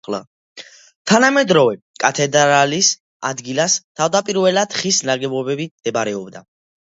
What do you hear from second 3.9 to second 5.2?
თავდაპირველად ხის